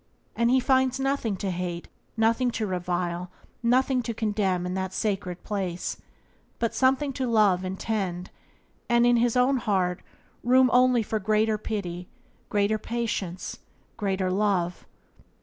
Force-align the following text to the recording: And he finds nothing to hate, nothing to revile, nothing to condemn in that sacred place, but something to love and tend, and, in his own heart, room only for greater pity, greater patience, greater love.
And 0.35 0.49
he 0.49 0.59
finds 0.59 0.99
nothing 0.99 1.35
to 1.37 1.51
hate, 1.51 1.87
nothing 2.17 2.49
to 2.57 2.65
revile, 2.65 3.29
nothing 3.61 4.01
to 4.01 4.15
condemn 4.15 4.65
in 4.65 4.73
that 4.73 4.93
sacred 4.93 5.43
place, 5.43 6.01
but 6.57 6.73
something 6.73 7.13
to 7.13 7.27
love 7.29 7.63
and 7.63 7.79
tend, 7.79 8.31
and, 8.89 9.05
in 9.05 9.17
his 9.17 9.37
own 9.37 9.57
heart, 9.57 10.01
room 10.43 10.71
only 10.73 11.03
for 11.03 11.19
greater 11.19 11.59
pity, 11.59 12.09
greater 12.49 12.79
patience, 12.79 13.59
greater 13.95 14.31
love. 14.31 14.87